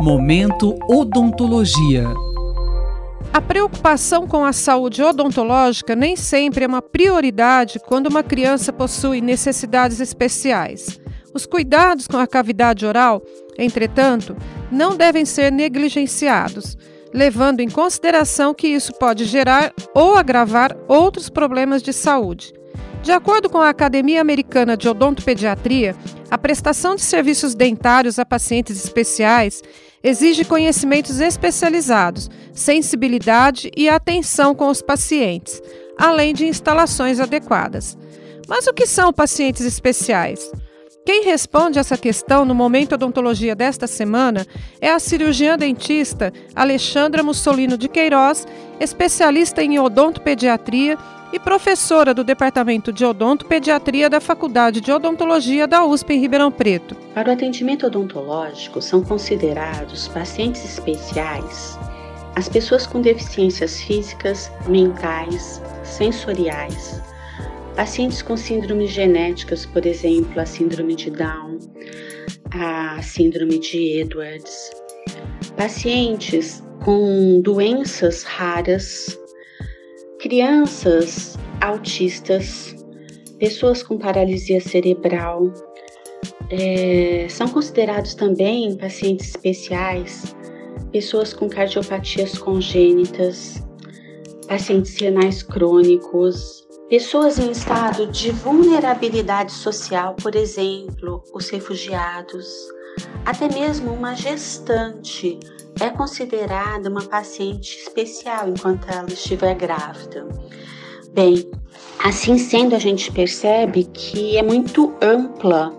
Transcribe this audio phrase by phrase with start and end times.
[0.00, 2.06] Momento Odontologia.
[3.34, 9.20] A preocupação com a saúde odontológica nem sempre é uma prioridade quando uma criança possui
[9.20, 10.98] necessidades especiais.
[11.34, 13.20] Os cuidados com a cavidade oral,
[13.58, 14.34] entretanto,
[14.72, 16.78] não devem ser negligenciados,
[17.12, 22.54] levando em consideração que isso pode gerar ou agravar outros problemas de saúde.
[23.02, 25.96] De acordo com a Academia Americana de Odontopediatria,
[26.30, 29.62] a prestação de serviços dentários a pacientes especiais
[30.02, 35.62] exige conhecimentos especializados, sensibilidade e atenção com os pacientes,
[35.96, 37.96] além de instalações adequadas.
[38.46, 40.50] Mas o que são pacientes especiais?
[41.04, 44.46] Quem responde essa questão no Momento Odontologia desta semana
[44.80, 48.46] é a cirurgiã dentista Alexandra Mussolino de Queiroz,
[48.78, 50.98] especialista em odontopediatria
[51.32, 56.94] e professora do Departamento de Odontopediatria da Faculdade de Odontologia da USP em Ribeirão Preto.
[57.14, 61.78] Para o atendimento odontológico, são considerados pacientes especiais
[62.36, 67.02] as pessoas com deficiências físicas, mentais, sensoriais,
[67.80, 71.58] pacientes com síndromes genéticas, por exemplo, a síndrome de Down,
[72.50, 74.70] a síndrome de Edwards,
[75.56, 79.18] pacientes com doenças raras,
[80.18, 82.76] crianças autistas,
[83.38, 85.50] pessoas com paralisia cerebral,
[86.50, 90.36] é, são considerados também pacientes especiais,
[90.92, 93.66] pessoas com cardiopatias congênitas,
[94.46, 102.48] pacientes renais crônicos, pessoas em estado de vulnerabilidade social, por exemplo, os refugiados,
[103.24, 105.38] até mesmo uma gestante
[105.80, 110.26] é considerada uma paciente especial enquanto ela estiver grávida.
[111.12, 111.48] Bem,
[112.04, 115.72] assim sendo, a gente percebe que é muito ampla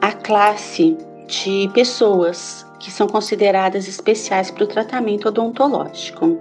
[0.00, 0.96] a classe
[1.26, 6.38] de pessoas que são consideradas especiais para o tratamento odontológico.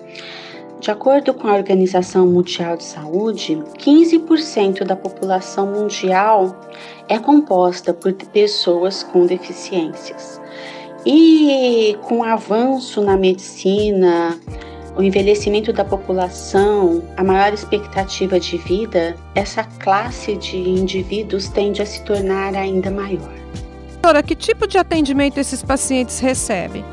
[0.81, 6.59] De acordo com a Organização Mundial de Saúde, 15% da população mundial
[7.07, 10.41] é composta por pessoas com deficiências.
[11.05, 14.35] E com o avanço na medicina,
[14.97, 21.85] o envelhecimento da população, a maior expectativa de vida, essa classe de indivíduos tende a
[21.85, 23.31] se tornar ainda maior.
[23.91, 26.83] Doutora, que tipo de atendimento esses pacientes recebem?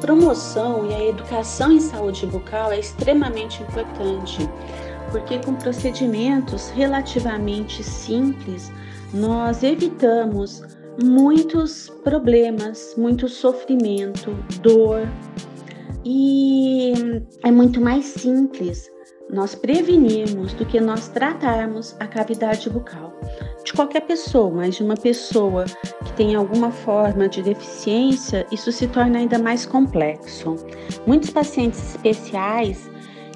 [0.00, 4.48] Promoção e a educação em saúde bucal é extremamente importante,
[5.10, 8.70] porque com procedimentos relativamente simples,
[9.12, 10.62] nós evitamos
[11.02, 15.08] muitos problemas, muito sofrimento, dor.
[16.04, 16.92] E
[17.44, 18.90] é muito mais simples
[19.30, 23.12] nós prevenirmos do que nós tratarmos a cavidade bucal
[23.62, 25.66] de qualquer pessoa, mas de uma pessoa
[26.18, 30.56] tem alguma forma de deficiência, isso se torna ainda mais complexo.
[31.06, 32.90] Muitos pacientes especiais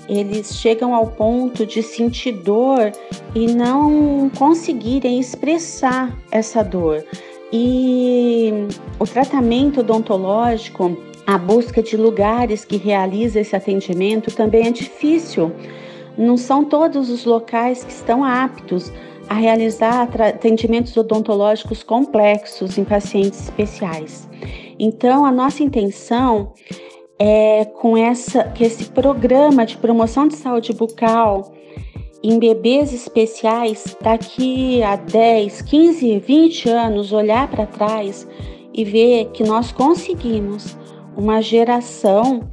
[0.08, 2.90] eles chegam ao ponto de sentir dor
[3.36, 7.04] e não conseguirem expressar essa dor.
[7.52, 8.52] E
[8.98, 15.52] o tratamento odontológico, a busca de lugares que realiza esse atendimento também é difícil.
[16.18, 18.92] Não são todos os locais que estão aptos
[19.32, 24.28] a realizar atendimentos odontológicos complexos em pacientes especiais.
[24.78, 26.52] Então, a nossa intenção
[27.18, 31.54] é com essa que esse programa de promoção de saúde bucal
[32.22, 38.28] em bebês especiais, daqui a 10, 15, 20 anos, olhar para trás
[38.74, 40.76] e ver que nós conseguimos
[41.16, 42.50] uma geração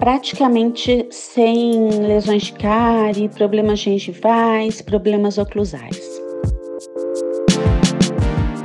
[0.00, 6.00] praticamente sem lesões de cárie, problemas gengivais, problemas oclusais.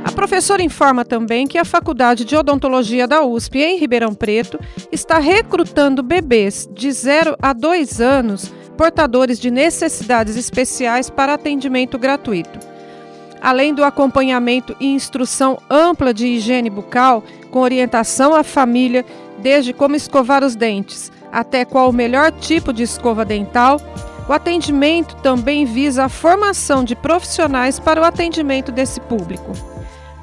[0.02, 4.58] A professora informa também que a Faculdade de Odontologia da USP, em Ribeirão Preto,
[4.90, 12.58] está recrutando bebês de 0 a 2 anos portadores de necessidades especiais para atendimento gratuito.
[13.42, 19.04] Além do acompanhamento e instrução ampla de higiene bucal, com orientação à família,
[19.38, 23.78] desde como escovar os dentes até qual o melhor tipo de escova dental,
[24.26, 29.52] o atendimento também visa a formação de profissionais para o atendimento desse público.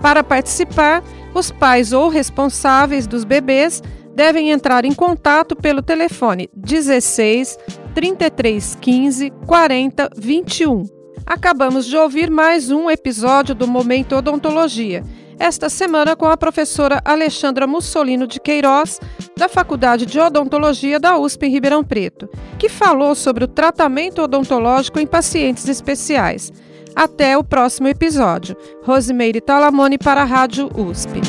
[0.01, 3.80] Para participar, os pais ou responsáveis dos bebês
[4.15, 7.60] devem entrar em contato pelo telefone 16
[7.94, 10.83] 33 15 40 21.
[11.27, 15.04] Acabamos de ouvir mais um episódio do Momento Odontologia.
[15.40, 19.00] Esta semana com a professora Alexandra Mussolino de Queiroz,
[19.38, 25.00] da Faculdade de Odontologia da USP em Ribeirão Preto, que falou sobre o tratamento odontológico
[25.00, 26.52] em pacientes especiais.
[26.96, 28.56] Até o próximo episódio.
[28.84, 31.22] Rosimeire Talamone para a Rádio USP.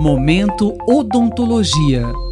[0.00, 2.25] Momento Odontologia.